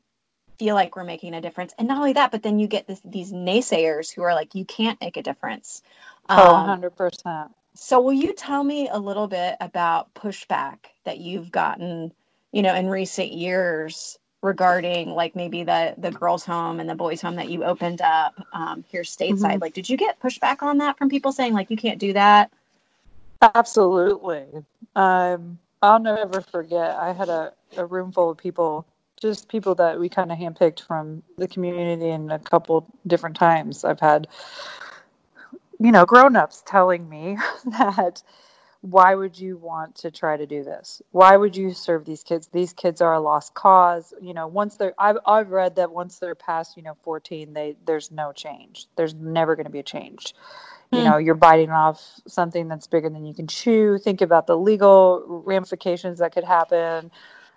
feel 0.59 0.75
like 0.75 0.97
we're 0.97 1.05
making 1.05 1.35
a 1.35 1.41
difference. 1.41 1.75
And 1.79 1.89
not 1.89 1.99
only 1.99 2.15
that, 2.15 2.31
but 2.31 2.43
then 2.43 2.59
you 2.59 2.67
get 2.67 2.87
this, 2.87 3.01
these 3.05 3.33
naysayers 3.33 4.13
who 4.13 4.23
are 4.23 4.35
like, 4.35 4.55
you 4.55 4.65
can't 4.65 5.01
make 5.01 5.17
a 5.17 5.23
difference. 5.23 5.83
Oh, 6.29 6.55
um, 6.55 6.83
oh, 6.83 6.91
100%. 6.91 7.51
So, 7.75 8.01
will 8.01 8.13
you 8.13 8.33
tell 8.33 8.65
me 8.65 8.89
a 8.89 8.99
little 8.99 9.29
bit 9.29 9.57
about 9.61 10.15
pushback 10.15 10.79
that 11.05 11.19
you've 11.19 11.51
gotten, 11.51 12.13
you 12.53 12.63
know, 12.63 12.75
in 12.75 12.89
recent 12.89 13.33
years 13.33 14.19
regarding 14.43 15.11
like 15.11 15.35
maybe 15.35 15.65
the 15.65 15.95
the 15.99 16.11
girls' 16.11 16.45
home 16.45 16.81
and 16.81 16.89
the 16.89 16.95
boys' 16.95 17.21
home 17.21 17.37
that 17.37 17.49
you 17.49 17.65
opened 17.65 18.01
up 18.01 18.35
um, 18.53 18.85
here 18.89 19.03
stateside? 19.03 19.39
Mm-hmm. 19.39 19.63
Like, 19.63 19.75
did 19.75 19.89
you 19.89 19.97
get 19.97 20.21
pushback 20.21 20.63
on 20.63 20.79
that 20.79 20.99
from 20.99 21.09
people 21.09 21.33
saying 21.33 21.53
like 21.53 21.71
you 21.71 21.77
can't 21.77 21.99
do 21.99 22.13
that? 22.13 22.53
Absolutely. 23.55 24.47
Um, 24.95 25.59
I'll 25.83 26.01
never 26.01 26.41
forget. 26.41 26.97
I 26.97 27.13
had 27.13 27.29
a, 27.29 27.53
a 27.77 27.85
room 27.85 28.13
full 28.13 28.31
of 28.31 28.39
people 28.39 28.87
just 29.21 29.49
people 29.49 29.75
that 29.75 29.99
we 29.99 30.09
kind 30.09 30.31
of 30.31 30.39
handpicked 30.39 30.81
from 30.81 31.23
the 31.39 31.49
community 31.49 32.11
in 32.11 32.31
a 32.31 32.39
couple 32.39 32.87
different 33.07 33.37
times. 33.37 33.85
I've 33.85 34.01
had, 34.01 34.29
you 35.81 35.91
know, 35.91 36.05
grown-ups 36.05 36.63
telling 36.67 37.09
me 37.09 37.39
that 37.79 38.23
why 38.91 39.17
would 39.17 39.37
you 39.37 39.57
want 39.57 39.97
to 39.97 40.13
try 40.13 40.37
to 40.37 40.47
do 40.47 40.63
this? 40.63 41.03
Why 41.11 41.37
would 41.37 41.57
you 41.57 41.73
serve 41.73 42.05
these 42.05 42.23
kids? 42.23 42.47
These 42.53 42.73
kids 42.73 43.01
are 43.01 43.15
a 43.15 43.21
lost 43.21 43.55
cause. 43.55 44.15
You 44.21 44.33
know, 44.33 44.47
once 44.47 44.77
they're 44.77 44.95
I've 44.99 45.19
I've 45.27 45.51
read 45.51 45.75
that 45.77 45.91
once 45.91 46.19
they're 46.19 46.37
past, 46.37 46.77
you 46.77 46.85
know, 46.85 46.97
14, 47.03 47.53
they 47.53 47.77
there's 47.85 48.13
no 48.13 48.33
change. 48.33 48.87
There's 48.97 49.15
never 49.15 49.57
going 49.57 49.65
to 49.65 49.73
be 49.73 49.81
a 49.81 49.85
change. 49.85 50.35
You 50.93 51.01
hmm. 51.01 51.05
know, 51.05 51.17
you're 51.17 51.35
biting 51.35 51.71
off 51.71 52.01
something 52.29 52.69
that's 52.69 52.87
bigger 52.87 53.11
than 53.11 53.27
you 53.27 53.35
can 53.35 53.49
chew. 53.49 53.99
Think 53.99 54.21
about 54.21 54.47
the 54.47 54.57
legal 54.57 55.43
ramifications 55.45 56.21
that 56.21 56.33
could 56.33 56.45
happen. 56.45 57.11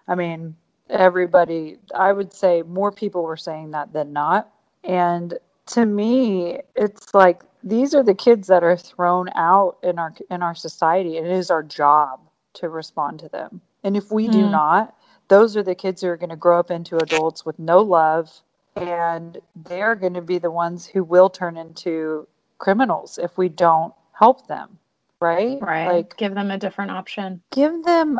I 0.07 0.15
mean, 0.15 0.55
everybody, 0.89 1.77
I 1.93 2.11
would 2.11 2.33
say 2.33 2.63
more 2.63 2.91
people 2.91 3.21
were 3.21 3.37
saying 3.37 3.71
that 3.71 3.93
than 3.93 4.13
not. 4.13 4.51
And 4.83 5.37
to 5.67 5.85
me, 5.85 6.59
it's 6.75 7.13
like 7.13 7.43
these 7.63 7.93
are 7.93 8.03
the 8.03 8.15
kids 8.15 8.47
that 8.47 8.63
are 8.63 8.77
thrown 8.77 9.29
out 9.35 9.77
in 9.83 9.99
our 9.99 10.13
in 10.29 10.41
our 10.41 10.55
society. 10.55 11.17
And 11.17 11.27
it 11.27 11.33
is 11.33 11.51
our 11.51 11.63
job 11.63 12.21
to 12.55 12.69
respond 12.69 13.19
to 13.19 13.29
them. 13.29 13.61
And 13.83 13.95
if 13.95 14.11
we 14.11 14.27
mm. 14.27 14.31
do 14.31 14.45
hmm. 14.45 14.51
not, 14.51 14.95
those 15.29 15.55
are 15.55 15.63
the 15.63 15.75
kids 15.75 16.01
who 16.01 16.09
are 16.09 16.17
going 16.17 16.29
to 16.29 16.35
grow 16.35 16.59
up 16.59 16.71
into 16.71 16.97
adults 16.97 17.45
with 17.45 17.57
no 17.59 17.79
love 17.79 18.41
and 18.75 19.37
they're 19.55 19.95
going 19.95 20.13
to 20.13 20.21
be 20.21 20.37
the 20.37 20.51
ones 20.51 20.85
who 20.85 21.03
will 21.03 21.29
turn 21.29 21.57
into 21.57 22.27
criminals 22.57 23.17
if 23.17 23.37
we 23.37 23.49
don't 23.49 23.93
help 24.13 24.47
them 24.47 24.77
right 25.21 25.61
right 25.61 25.87
like 25.87 26.17
give 26.17 26.35
them 26.35 26.51
a 26.51 26.57
different 26.57 26.91
option 26.91 27.41
give 27.51 27.83
them 27.83 28.19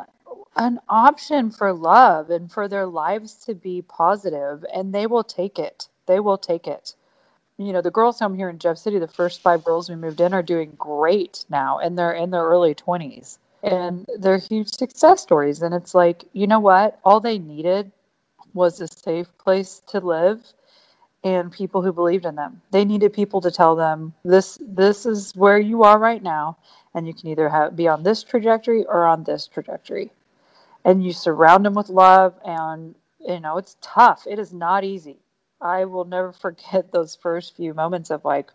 an 0.56 0.80
option 0.90 1.52
for 1.52 1.74
love 1.74 2.30
and 2.30 2.52
for 2.52 2.68
their 2.68 2.86
lives 2.86 3.36
to 3.36 3.54
be 3.54 3.82
positive 3.84 4.66
and 4.74 4.94
they 4.94 5.08
will 5.08 5.24
take 5.24 5.60
it 5.60 5.88
they 6.06 6.20
will 6.20 6.38
take 6.38 6.68
it 6.68 6.96
you 7.60 7.74
know 7.74 7.82
the 7.82 7.92
girls 7.92 8.20
home 8.20 8.34
here 8.34 8.50
in 8.50 8.58
jeff 8.58 8.78
city 8.78 8.98
the 8.98 9.08
first 9.08 9.42
five 9.42 9.64
girls 9.64 9.90
we 9.90 9.96
moved 9.96 10.22
in 10.22 10.34
are 10.34 10.42
doing 10.42 10.74
great 10.78 11.46
now 11.50 11.78
and 11.78 11.98
they're 11.98 12.14
in 12.14 12.32
their 12.32 12.44
early 12.44 12.74
20s 12.74 13.38
and 13.64 14.06
they're 14.18 14.38
huge 14.38 14.70
success 14.70 15.22
stories 15.22 15.62
and 15.62 15.74
it's 15.74 15.94
like 15.94 16.26
you 16.34 16.48
know 16.48 16.60
what? 16.60 17.00
All 17.04 17.20
they 17.20 17.40
needed 17.40 17.92
was 18.54 18.80
a 18.82 18.88
safe 18.88 19.28
place 19.38 19.82
to 19.88 20.00
live 20.00 20.42
and 21.24 21.52
people 21.52 21.82
who 21.82 21.92
believed 21.92 22.26
in 22.26 22.36
them. 22.36 22.62
They 22.72 22.86
needed 22.86 23.12
people 23.12 23.42
to 23.42 23.52
tell 23.52 23.76
them 23.76 24.14
this 24.24 24.58
this 24.62 25.06
is 25.06 25.36
where 25.36 25.60
you 25.60 25.84
are 25.84 26.00
right 26.00 26.24
now 26.24 26.58
and 26.94 27.06
you 27.06 27.14
can 27.14 27.30
either 27.30 27.50
have, 27.50 27.76
be 27.76 27.88
on 27.88 28.04
this 28.04 28.24
trajectory 28.24 28.86
or 28.86 29.06
on 29.06 29.24
this 29.24 29.48
trajectory. 29.48 30.12
And 30.86 31.04
you 31.04 31.12
surround 31.12 31.66
them 31.66 31.74
with 31.74 31.90
love 31.90 32.36
and 32.46 32.96
you 33.20 33.40
know 33.40 33.58
it's 33.58 33.76
tough. 33.82 34.26
It 34.26 34.40
is 34.40 34.54
not 34.54 34.84
easy 34.86 35.18
i 35.62 35.86
will 35.86 36.06
never 36.06 36.32
forget 36.32 36.92
those 36.92 37.16
first 37.16 37.56
few 37.56 37.74
moments 37.74 38.10
of 38.10 38.24
like 38.26 38.52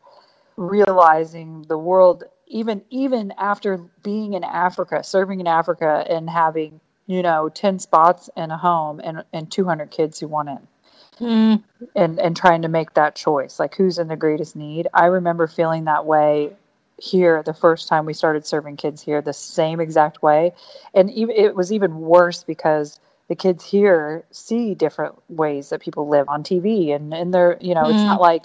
realizing 0.57 1.63
the 1.69 1.79
world 1.79 2.25
even 2.47 2.83
even 2.91 3.33
after 3.39 3.79
being 4.03 4.35
in 4.35 4.45
Africa, 4.45 5.03
serving 5.03 5.41
in 5.41 5.47
Africa 5.47 6.07
and 6.09 6.29
having, 6.29 6.81
you 7.07 7.23
know, 7.23 7.49
10 7.49 7.79
spots 7.79 8.31
in 8.37 8.51
a 8.51 8.57
home 8.57 9.01
and 9.03 9.25
and 9.33 9.51
200 9.51 9.91
kids 9.91 10.21
who 10.21 10.29
want 10.29 10.49
in. 10.49 10.69
Mm. 11.21 11.63
And 11.95 12.19
and 12.19 12.37
trying 12.37 12.63
to 12.63 12.69
make 12.69 12.95
that 12.95 13.15
choice, 13.15 13.59
like 13.59 13.75
who's 13.75 13.99
in 13.99 14.09
the 14.09 14.17
greatest 14.17 14.57
need. 14.57 14.89
I 14.95 15.07
remember 15.07 15.47
feeling 15.47 15.85
that 15.85 16.07
way 16.07 16.53
here 16.99 17.43
the 17.43 17.55
first 17.55 17.89
time 17.89 18.07
we 18.07 18.15
started 18.15 18.47
serving 18.47 18.77
kids 18.77 19.03
here 19.03 19.21
the 19.21 19.33
same 19.33 19.81
exact 19.81 20.23
way 20.23 20.53
and 20.95 21.11
even 21.11 21.35
it 21.35 21.57
was 21.57 21.73
even 21.73 21.99
worse 21.99 22.45
because 22.45 23.01
the 23.29 23.35
kids 23.35 23.65
here 23.65 24.25
see 24.31 24.75
different 24.75 25.15
ways 25.29 25.71
that 25.71 25.81
people 25.81 26.09
live 26.09 26.29
on 26.29 26.43
TV 26.43 26.95
and 26.95 27.15
and 27.15 27.33
they're 27.33 27.57
you 27.61 27.75
know 27.75 27.85
mm. 27.85 27.91
it's 27.91 28.03
not 28.05 28.21
like 28.21 28.45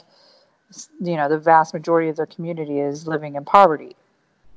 you 1.01 1.15
know 1.15 1.27
the 1.27 1.37
vast 1.37 1.73
majority 1.73 2.09
of 2.09 2.15
their 2.15 2.25
community 2.25 2.79
is 2.79 3.07
living 3.07 3.35
in 3.35 3.43
poverty 3.43 3.95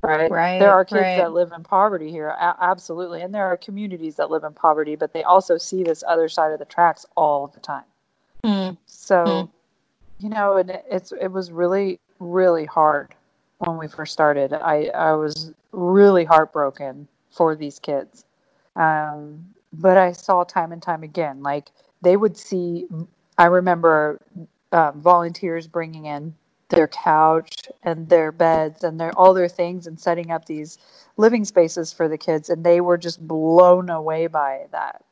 right 0.02 0.30
right 0.30 0.58
there 0.58 0.70
are 0.70 0.84
kids 0.84 1.00
right. 1.00 1.16
that 1.16 1.32
live 1.32 1.52
in 1.52 1.62
poverty 1.62 2.10
here 2.10 2.34
absolutely 2.38 3.22
and 3.22 3.34
there 3.34 3.46
are 3.46 3.56
communities 3.56 4.16
that 4.16 4.30
live 4.30 4.44
in 4.44 4.52
poverty 4.52 4.96
but 4.96 5.12
they 5.12 5.22
also 5.22 5.56
see 5.56 5.82
this 5.82 6.04
other 6.06 6.28
side 6.28 6.52
of 6.52 6.58
the 6.58 6.64
tracks 6.64 7.06
all 7.16 7.46
the 7.48 7.60
time 7.60 7.84
mm. 8.44 8.76
so 8.86 9.24
Mm. 9.24 9.50
you 10.20 10.28
know 10.28 10.56
and 10.56 10.70
it's 10.90 11.12
it 11.12 11.28
was 11.28 11.50
really 11.50 11.98
really 12.18 12.66
hard 12.66 13.14
when 13.58 13.78
we 13.78 13.88
first 13.88 14.12
started 14.12 14.52
i 14.52 14.86
i 14.94 15.12
was 15.12 15.52
really 15.72 16.24
heartbroken 16.24 17.08
for 17.30 17.56
these 17.56 17.78
kids 17.78 18.24
um 18.76 19.51
but 19.72 19.96
i 19.96 20.12
saw 20.12 20.44
time 20.44 20.72
and 20.72 20.82
time 20.82 21.02
again 21.02 21.42
like 21.42 21.70
they 22.02 22.16
would 22.16 22.36
see 22.36 22.86
i 23.38 23.46
remember 23.46 24.20
um, 24.72 25.00
volunteers 25.00 25.66
bringing 25.66 26.06
in 26.06 26.34
their 26.70 26.88
couch 26.88 27.50
and 27.82 28.08
their 28.08 28.32
beds 28.32 28.84
and 28.84 29.00
their 29.00 29.12
all 29.18 29.34
their 29.34 29.48
things 29.48 29.86
and 29.86 30.00
setting 30.00 30.30
up 30.30 30.46
these 30.46 30.78
living 31.18 31.44
spaces 31.44 31.92
for 31.92 32.08
the 32.08 32.18
kids 32.18 32.50
and 32.50 32.64
they 32.64 32.80
were 32.80 32.98
just 32.98 33.26
blown 33.26 33.90
away 33.90 34.26
by 34.26 34.66
that 34.72 35.04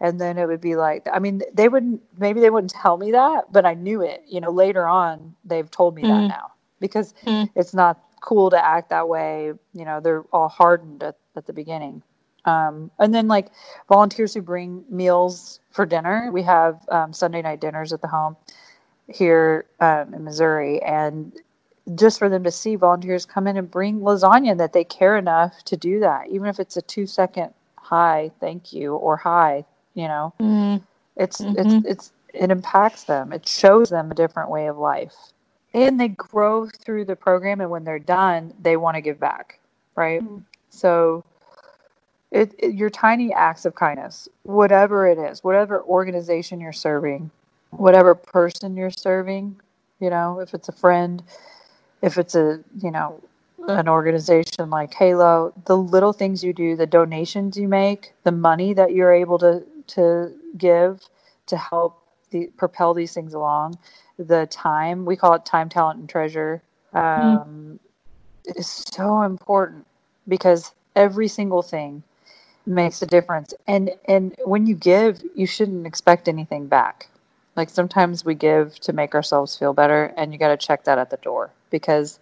and 0.00 0.20
then 0.20 0.38
it 0.38 0.46
would 0.46 0.60
be 0.60 0.76
like 0.76 1.06
i 1.12 1.18
mean 1.18 1.42
they 1.54 1.68
wouldn't 1.68 2.02
maybe 2.18 2.40
they 2.40 2.50
wouldn't 2.50 2.72
tell 2.72 2.96
me 2.96 3.12
that 3.12 3.52
but 3.52 3.66
i 3.66 3.74
knew 3.74 4.02
it 4.02 4.22
you 4.28 4.40
know 4.40 4.50
later 4.50 4.86
on 4.86 5.34
they've 5.44 5.70
told 5.70 5.94
me 5.94 6.04
Mm. 6.04 6.08
that 6.08 6.28
now 6.28 6.52
because 6.80 7.14
Mm. 7.24 7.50
it's 7.56 7.74
not 7.74 8.00
cool 8.20 8.50
to 8.50 8.64
act 8.66 8.90
that 8.90 9.08
way 9.08 9.52
you 9.74 9.84
know 9.84 10.00
they're 10.00 10.24
all 10.32 10.48
hardened 10.48 11.02
at, 11.02 11.16
at 11.36 11.46
the 11.46 11.52
beginning 11.52 12.02
um, 12.44 12.90
and 12.98 13.14
then 13.14 13.28
like 13.28 13.48
volunteers 13.88 14.34
who 14.34 14.42
bring 14.42 14.84
meals 14.88 15.60
for 15.70 15.86
dinner 15.86 16.30
we 16.32 16.42
have 16.42 16.80
um, 16.88 17.12
sunday 17.12 17.42
night 17.42 17.60
dinners 17.60 17.92
at 17.92 18.00
the 18.02 18.08
home 18.08 18.36
here 19.08 19.66
um, 19.80 20.14
in 20.14 20.24
Missouri, 20.24 20.80
and 20.82 21.32
just 21.96 22.18
for 22.18 22.28
them 22.28 22.44
to 22.44 22.50
see 22.50 22.76
volunteers 22.76 23.26
come 23.26 23.46
in 23.46 23.56
and 23.56 23.70
bring 23.70 24.00
lasagna 24.00 24.56
that 24.56 24.72
they 24.72 24.84
care 24.84 25.16
enough 25.16 25.62
to 25.64 25.76
do 25.76 26.00
that, 26.00 26.28
even 26.28 26.46
if 26.46 26.60
it's 26.60 26.76
a 26.76 26.82
two 26.82 27.06
second 27.06 27.52
hi, 27.76 28.30
thank 28.40 28.72
you, 28.72 28.94
or 28.94 29.16
hi, 29.16 29.64
you 29.94 30.08
know, 30.08 30.32
Mm. 30.40 30.82
it's 31.16 31.40
it's 31.40 31.74
it's 31.84 32.12
it 32.32 32.50
impacts 32.50 33.04
them. 33.04 33.32
It 33.32 33.46
shows 33.46 33.90
them 33.90 34.10
a 34.10 34.14
different 34.14 34.50
way 34.50 34.66
of 34.68 34.78
life, 34.78 35.14
and 35.74 36.00
they 36.00 36.08
grow 36.08 36.68
through 36.68 37.04
the 37.06 37.16
program. 37.16 37.60
And 37.60 37.70
when 37.70 37.84
they're 37.84 37.98
done, 37.98 38.54
they 38.62 38.76
want 38.76 38.94
to 38.94 39.00
give 39.02 39.18
back, 39.20 39.58
right? 39.96 40.22
Mm. 40.22 40.44
So. 40.70 41.24
It, 42.32 42.54
it, 42.58 42.74
your 42.74 42.90
tiny 42.90 43.32
acts 43.32 43.66
of 43.66 43.74
kindness, 43.74 44.28
whatever 44.42 45.06
it 45.06 45.18
is, 45.18 45.44
whatever 45.44 45.82
organization 45.82 46.60
you're 46.60 46.72
serving, 46.72 47.30
whatever 47.70 48.14
person 48.14 48.74
you're 48.74 48.90
serving, 48.90 49.60
you 50.00 50.10
know, 50.10 50.40
if 50.40 50.54
it's 50.54 50.68
a 50.68 50.72
friend, 50.72 51.22
if 52.00 52.16
it's 52.16 52.34
a, 52.34 52.60
you 52.80 52.90
know, 52.90 53.22
an 53.68 53.88
organization 53.88 54.70
like 54.70 54.94
Halo, 54.94 55.52
the 55.66 55.76
little 55.76 56.12
things 56.12 56.42
you 56.42 56.52
do, 56.52 56.74
the 56.74 56.86
donations 56.86 57.56
you 57.56 57.68
make, 57.68 58.12
the 58.24 58.32
money 58.32 58.72
that 58.74 58.92
you're 58.92 59.12
able 59.12 59.38
to 59.38 59.62
to 59.88 60.32
give 60.56 61.00
to 61.46 61.56
help 61.56 62.02
the, 62.30 62.46
propel 62.56 62.94
these 62.94 63.12
things 63.12 63.34
along, 63.34 63.78
the 64.18 64.46
time, 64.46 65.04
we 65.04 65.16
call 65.16 65.34
it 65.34 65.44
time, 65.44 65.68
talent, 65.68 66.00
and 66.00 66.08
treasure, 66.08 66.62
um, 66.94 67.78
is 68.44 68.66
so 68.66 69.22
important 69.22 69.86
because 70.28 70.72
every 70.96 71.28
single 71.28 71.62
thing 71.62 72.02
makes 72.66 73.02
a 73.02 73.06
difference. 73.06 73.54
And 73.66 73.90
and 74.06 74.34
when 74.44 74.66
you 74.66 74.74
give, 74.74 75.22
you 75.34 75.46
shouldn't 75.46 75.86
expect 75.86 76.28
anything 76.28 76.66
back. 76.66 77.08
Like 77.56 77.68
sometimes 77.70 78.24
we 78.24 78.34
give 78.34 78.78
to 78.80 78.92
make 78.92 79.14
ourselves 79.14 79.56
feel 79.56 79.72
better, 79.74 80.12
and 80.16 80.32
you 80.32 80.38
got 80.38 80.48
to 80.48 80.56
check 80.56 80.84
that 80.84 80.98
at 80.98 81.10
the 81.10 81.18
door 81.18 81.50
because 81.70 82.18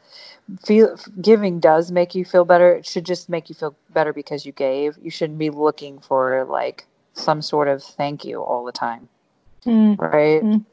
feel 0.65 0.97
giving 1.21 1.61
does 1.61 1.91
make 1.93 2.15
you 2.15 2.25
feel 2.25 2.45
better. 2.45 2.75
It 2.77 2.87
should 2.87 3.07
just 3.07 3.29
make 3.29 3.49
you 3.49 3.55
feel 3.55 3.75
better 3.93 4.13
because 4.13 4.45
you 4.45 4.53
gave. 4.53 4.99
You 5.03 5.11
shouldn't 5.11 5.39
be 5.39 5.51
looking 5.51 6.01
for 6.01 6.45
like 6.47 6.87
some 7.15 7.43
sort 7.43 7.69
of 7.69 7.83
thank 7.83 8.25
you 8.25 8.43
all 8.43 8.65
the 8.65 8.73
time, 8.73 9.09
Mm. 9.67 9.99
right? 10.01 10.43
Mm. 10.43 10.65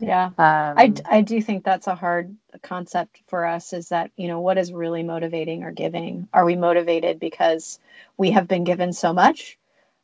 Yeah. 0.00 0.30
Um, 0.38 0.78
I, 0.78 0.86
I 1.06 1.22
do 1.22 1.42
think 1.42 1.64
that's 1.64 1.88
a 1.88 1.94
hard 1.96 2.36
concept 2.62 3.22
for 3.28 3.46
us 3.46 3.72
is 3.72 3.90
that, 3.90 4.10
you 4.16 4.28
know, 4.28 4.40
what 4.40 4.58
is 4.58 4.72
really 4.72 5.02
motivating 5.02 5.64
or 5.64 5.72
giving? 5.72 6.28
Are 6.34 6.44
we 6.44 6.56
motivated 6.56 7.20
because 7.20 7.80
we 8.18 8.32
have 8.32 8.48
been 8.48 8.64
given 8.64 8.92
so 8.92 9.12
much? 9.12 9.58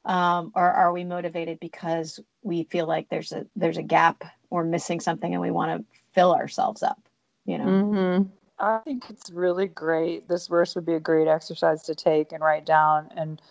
Um, 0.04 0.52
or 0.56 0.70
are 0.70 0.92
we 0.92 1.04
motivated 1.04 1.60
because 1.60 2.20
we 2.42 2.64
feel 2.64 2.86
like 2.88 3.08
there's 3.10 3.32
a 3.32 3.46
there's 3.56 3.78
a 3.78 3.82
gap 3.84 4.24
or 4.50 4.64
missing 4.64 5.00
something 5.00 5.32
and 5.34 5.42
we 5.42 5.50
want 5.52 5.80
to 5.80 5.86
fill 6.14 6.34
ourselves 6.34 6.82
up, 6.82 7.00
you 7.46 7.58
know? 7.58 7.76
hmm 7.84 8.22
I 8.58 8.80
think 8.84 9.10
it's 9.10 9.30
really 9.30 9.68
great. 9.68 10.28
This 10.28 10.48
verse 10.48 10.74
would 10.76 10.86
be 10.86 10.94
a 10.94 11.00
great 11.00 11.28
exercise 11.28 11.82
to 11.84 11.94
take 11.96 12.32
and 12.32 12.42
write 12.42 12.66
down 12.66 13.10
and 13.16 13.42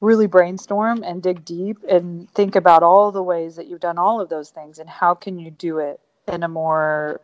really 0.00 0.26
brainstorm 0.26 1.02
and 1.02 1.22
dig 1.22 1.44
deep 1.44 1.78
and 1.88 2.30
think 2.30 2.56
about 2.56 2.82
all 2.82 3.10
the 3.12 3.22
ways 3.22 3.56
that 3.56 3.66
you've 3.66 3.80
done 3.80 3.98
all 3.98 4.20
of 4.20 4.28
those 4.28 4.50
things 4.50 4.78
and 4.78 4.88
how 4.88 5.14
can 5.14 5.38
you 5.38 5.50
do 5.50 5.78
it 5.78 6.00
in 6.28 6.42
a 6.42 6.48
more 6.48 7.20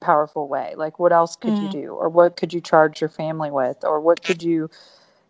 powerful 0.00 0.46
way 0.48 0.74
like 0.76 0.98
what 0.98 1.12
else 1.12 1.36
could 1.36 1.58
you 1.58 1.68
Mm. 1.68 1.72
do 1.72 1.88
or 1.92 2.08
what 2.08 2.36
could 2.36 2.52
you 2.52 2.60
charge 2.60 3.00
your 3.00 3.10
family 3.10 3.50
with 3.50 3.84
or 3.84 4.00
what 4.00 4.22
could 4.22 4.42
you 4.42 4.70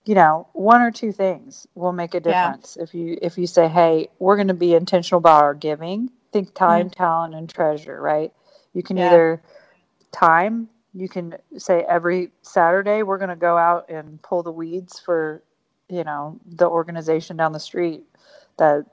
you 0.05 0.15
know 0.15 0.47
one 0.53 0.81
or 0.83 0.91
two 0.91 1.11
things 1.13 1.67
will 1.75 1.93
make 1.93 2.15
a 2.15 2.19
Yeah. 2.21 2.51
difference 2.51 2.77
if 2.77 2.95
you 2.95 3.19
if 3.23 3.39
you 3.39 3.47
say 3.47 3.67
hey 3.69 4.09
we're 4.19 4.37
going 4.37 4.49
to 4.49 4.55
be 4.55 4.75
intentional 4.75 5.19
about 5.19 5.43
our 5.43 5.55
giving 5.55 6.11
think 6.33 6.53
time 6.55 6.91
talent 6.91 7.35
and 7.35 7.49
treasure 7.49 8.01
right 8.01 8.33
you 8.75 8.83
can 8.83 8.99
Yeah. 8.99 9.07
either 9.07 9.43
time 10.13 10.69
you 10.95 11.09
can 11.09 11.35
say 11.57 11.83
every 11.89 12.31
saturday 12.43 13.03
we're 13.03 13.19
going 13.19 13.29
to 13.31 13.37
go 13.37 13.57
out 13.57 13.89
and 13.89 14.21
pull 14.23 14.43
the 14.43 14.53
weeds 14.53 14.99
for 15.01 15.43
you 15.89 16.05
know 16.05 16.39
the 16.47 16.69
organization 16.69 17.37
down 17.37 17.53
the 17.53 17.61
street 17.61 18.05
that 18.59 18.85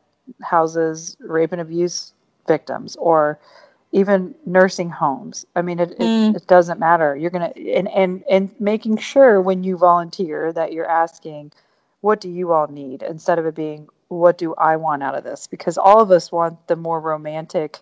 houses 0.41 1.17
rape 1.19 1.51
and 1.51 1.61
abuse 1.61 2.13
victims 2.47 2.95
or 2.97 3.39
even 3.91 4.35
nursing 4.45 4.89
homes 4.89 5.45
i 5.55 5.61
mean 5.61 5.79
it, 5.79 5.97
Mm. 5.99 6.31
it, 6.31 6.37
it 6.37 6.47
doesn't 6.47 6.79
matter 6.79 7.15
you're 7.15 7.31
going 7.31 7.51
to 7.53 7.71
and, 7.73 7.89
and 7.89 8.23
and 8.29 8.49
making 8.59 8.97
sure 8.97 9.41
when 9.41 9.63
you 9.63 9.77
volunteer 9.77 10.51
that 10.53 10.73
you're 10.73 10.89
asking 10.89 11.51
what 12.01 12.21
do 12.21 12.29
you 12.29 12.51
all 12.53 12.67
need 12.67 13.03
instead 13.03 13.39
of 13.39 13.45
it 13.45 13.55
being 13.55 13.87
what 14.09 14.37
do 14.37 14.53
i 14.55 14.75
want 14.75 15.03
out 15.03 15.15
of 15.15 15.23
this 15.23 15.47
because 15.47 15.77
all 15.77 16.01
of 16.01 16.11
us 16.11 16.31
want 16.31 16.67
the 16.67 16.75
more 16.75 16.99
romantic 16.99 17.79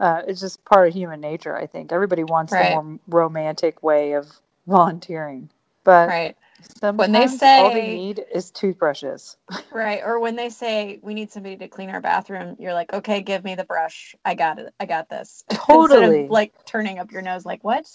uh, 0.00 0.22
it's 0.26 0.40
just 0.40 0.64
part 0.64 0.88
of 0.88 0.94
human 0.94 1.20
nature 1.20 1.56
i 1.56 1.66
think 1.66 1.92
everybody 1.92 2.24
wants 2.24 2.52
Right. 2.52 2.68
the 2.68 2.82
more 2.82 2.98
romantic 3.08 3.82
way 3.82 4.12
of 4.12 4.40
volunteering 4.66 5.50
but 5.84 6.08
Right. 6.08 6.36
Sometimes 6.80 6.98
When 6.98 7.12
they 7.12 7.26
say 7.28 7.58
all 7.58 7.70
they 7.70 7.96
need 7.96 8.24
is 8.32 8.50
toothbrushes 8.50 9.36
Right. 9.72 10.00
Or 10.04 10.20
when 10.20 10.36
they 10.36 10.48
say 10.50 10.98
we 11.02 11.14
need 11.14 11.30
somebody 11.32 11.56
to 11.58 11.68
clean 11.68 11.90
our 11.90 12.00
bathroom, 12.00 12.56
you're 12.58 12.74
like, 12.74 12.92
okay, 12.92 13.22
give 13.22 13.44
me 13.44 13.54
the 13.54 13.64
brush. 13.64 14.14
I 14.24 14.34
got 14.34 14.58
it. 14.58 14.72
I 14.80 14.86
got 14.86 15.08
this. 15.08 15.44
Instead 15.50 15.64
Totally. 15.66 16.24
of 16.24 16.30
like 16.30 16.54
turning 16.66 16.98
up 16.98 17.12
your 17.12 17.22
nose, 17.22 17.44
like, 17.46 17.64
what? 17.64 17.86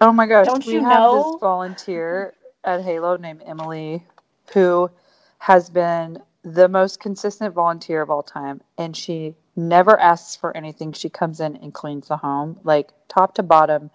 Oh 0.00 0.12
my 0.12 0.26
gosh. 0.26 0.46
Don't 0.46 0.64
we 0.66 0.74
you 0.74 0.80
have 0.82 1.10
know? 1.10 1.32
this 1.32 1.40
volunteer 1.40 2.34
at 2.64 2.82
Halo 2.82 3.16
named 3.16 3.42
Emily 3.46 4.04
who 4.52 4.90
has 5.38 5.70
been 5.70 6.22
the 6.42 6.68
most 6.68 7.00
consistent 7.00 7.54
volunteer 7.54 8.02
of 8.02 8.10
all 8.10 8.22
time 8.22 8.60
and 8.78 8.96
she 8.96 9.34
never 9.56 9.98
asks 9.98 10.36
for 10.36 10.56
anything. 10.56 10.92
She 10.92 11.08
comes 11.08 11.40
in 11.40 11.56
and 11.56 11.74
cleans 11.74 12.08
the 12.08 12.18
home 12.18 12.60
like 12.64 12.90
top 13.08 13.34
to 13.34 13.42
bottom 13.42 13.90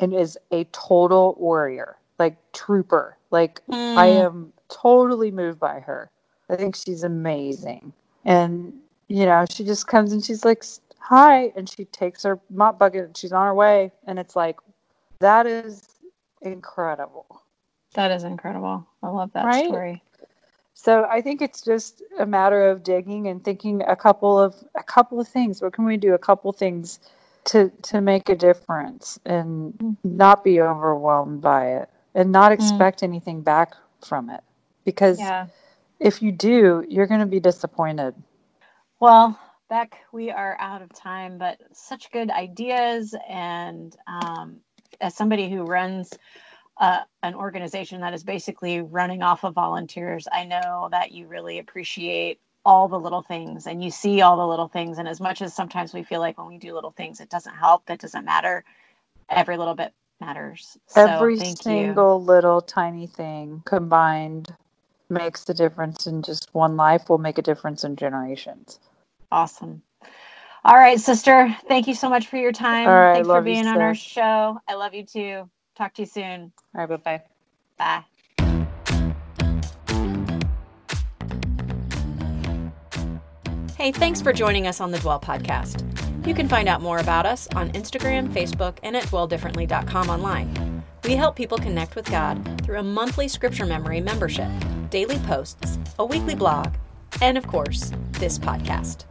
and 0.00 0.14
is 0.14 0.38
a 0.50 0.64
total 0.72 1.36
warrior, 1.38 1.96
like 2.18 2.36
trooper. 2.52 3.16
Like 3.30 3.60
I 3.68 4.08
Mm. 4.08 4.24
am 4.24 4.52
totally 4.68 5.30
moved 5.30 5.60
by 5.60 5.80
her. 5.80 6.10
I 6.48 6.56
think 6.56 6.76
she's 6.76 7.02
amazing. 7.04 7.92
And 8.24 8.72
you 9.08 9.24
know, 9.26 9.44
she 9.48 9.64
just 9.64 9.86
comes 9.86 10.12
and 10.12 10.24
she's 10.24 10.44
like, 10.44 10.64
"Hi," 10.98 11.52
and 11.56 11.68
she 11.68 11.84
takes 11.86 12.22
her 12.24 12.40
mop 12.50 12.78
bucket 12.78 13.04
and 13.04 13.16
she's 13.16 13.32
on 13.32 13.46
her 13.46 13.54
way. 13.54 13.92
And 14.06 14.18
it's 14.18 14.34
like, 14.34 14.58
that 15.20 15.46
is 15.46 15.82
incredible. 16.42 17.42
That 17.94 18.10
is 18.10 18.24
incredible. 18.24 18.86
I 19.02 19.08
love 19.08 19.32
that 19.32 19.44
Right? 19.46 19.66
story. 19.66 20.02
So 20.74 21.06
I 21.10 21.22
think 21.22 21.40
it's 21.40 21.62
just 21.62 22.02
a 22.18 22.26
matter 22.26 22.68
of 22.68 22.82
digging 22.82 23.28
and 23.28 23.42
thinking 23.42 23.82
a 23.82 23.96
couple 23.96 24.38
of 24.38 24.54
a 24.74 24.82
couple 24.82 25.18
of 25.20 25.26
things. 25.28 25.62
What 25.62 25.72
can 25.72 25.84
we 25.84 25.96
do? 25.96 26.14
A 26.14 26.18
couple 26.18 26.52
things 26.52 26.98
to 27.44 27.70
to 27.82 28.00
make 28.00 28.28
a 28.28 28.34
difference 28.36 29.18
and 29.24 29.96
not 30.04 30.44
be 30.44 30.60
overwhelmed 30.60 31.40
by 31.40 31.68
it 31.68 31.88
and 32.16 32.32
not 32.32 32.50
expect 32.50 33.00
mm. 33.00 33.04
anything 33.04 33.42
back 33.42 33.74
from 34.04 34.30
it 34.30 34.42
because 34.84 35.20
yeah. 35.20 35.46
if 36.00 36.20
you 36.20 36.32
do 36.32 36.84
you're 36.88 37.06
going 37.06 37.20
to 37.20 37.26
be 37.26 37.38
disappointed 37.38 38.14
well 38.98 39.38
beck 39.68 39.98
we 40.12 40.30
are 40.30 40.56
out 40.58 40.82
of 40.82 40.92
time 40.92 41.38
but 41.38 41.58
such 41.72 42.10
good 42.10 42.30
ideas 42.30 43.14
and 43.28 43.96
um, 44.08 44.56
as 45.00 45.14
somebody 45.14 45.48
who 45.48 45.62
runs 45.62 46.12
uh, 46.78 47.00
an 47.22 47.34
organization 47.34 48.00
that 48.00 48.12
is 48.12 48.24
basically 48.24 48.80
running 48.80 49.22
off 49.22 49.44
of 49.44 49.54
volunteers 49.54 50.26
i 50.32 50.44
know 50.44 50.88
that 50.90 51.12
you 51.12 51.26
really 51.26 51.58
appreciate 51.58 52.40
all 52.64 52.88
the 52.88 52.98
little 52.98 53.22
things 53.22 53.66
and 53.66 53.84
you 53.84 53.90
see 53.90 54.22
all 54.22 54.36
the 54.36 54.46
little 54.46 54.68
things 54.68 54.98
and 54.98 55.06
as 55.06 55.20
much 55.20 55.40
as 55.40 55.54
sometimes 55.54 55.94
we 55.94 56.02
feel 56.02 56.20
like 56.20 56.36
when 56.36 56.48
we 56.48 56.58
do 56.58 56.74
little 56.74 56.90
things 56.90 57.20
it 57.20 57.28
doesn't 57.28 57.54
help 57.54 57.88
it 57.88 58.00
doesn't 58.00 58.24
matter 58.24 58.64
every 59.28 59.56
little 59.56 59.74
bit 59.74 59.92
matters. 60.20 60.76
So 60.86 61.06
every 61.06 61.38
single 61.38 62.18
you. 62.18 62.26
little 62.26 62.60
tiny 62.60 63.06
thing 63.06 63.62
combined 63.64 64.54
makes 65.08 65.48
a 65.48 65.54
difference 65.54 66.06
in 66.06 66.22
just 66.22 66.48
one 66.52 66.76
life 66.76 67.08
will 67.08 67.18
make 67.18 67.38
a 67.38 67.42
difference 67.42 67.84
in 67.84 67.96
generations. 67.96 68.80
Awesome. 69.30 69.82
All 70.64 70.76
right 70.76 70.98
sister 70.98 71.54
thank 71.68 71.86
you 71.86 71.94
so 71.94 72.08
much 72.08 72.26
for 72.26 72.36
your 72.36 72.52
time. 72.52 72.88
All 72.88 72.94
right, 72.94 73.14
thanks 73.14 73.28
for 73.28 73.40
being 73.40 73.66
on 73.66 73.80
our 73.80 73.94
show. 73.94 74.58
I 74.66 74.74
love 74.74 74.94
you 74.94 75.04
too. 75.04 75.48
Talk 75.76 75.94
to 75.94 76.02
you 76.02 76.06
soon. 76.06 76.52
All 76.74 76.86
right 76.86 76.88
bye-bye. 76.88 77.22
Bye. 77.78 78.04
Hey, 83.76 83.92
thanks 83.92 84.22
for 84.22 84.32
joining 84.32 84.66
us 84.66 84.80
on 84.80 84.90
the 84.90 84.98
Dwell 84.98 85.20
Podcast. 85.20 85.85
You 86.26 86.34
can 86.34 86.48
find 86.48 86.68
out 86.68 86.82
more 86.82 86.98
about 86.98 87.24
us 87.24 87.46
on 87.54 87.70
Instagram, 87.70 88.28
Facebook, 88.32 88.78
and 88.82 88.96
at 88.96 89.04
dwelldifferently.com 89.04 90.10
online. 90.10 90.82
We 91.04 91.12
help 91.14 91.36
people 91.36 91.56
connect 91.56 91.94
with 91.94 92.10
God 92.10 92.62
through 92.64 92.80
a 92.80 92.82
monthly 92.82 93.28
scripture 93.28 93.64
memory 93.64 94.00
membership, 94.00 94.50
daily 94.90 95.18
posts, 95.20 95.78
a 96.00 96.04
weekly 96.04 96.34
blog, 96.34 96.74
and 97.22 97.38
of 97.38 97.46
course, 97.46 97.92
this 98.10 98.40
podcast. 98.40 99.04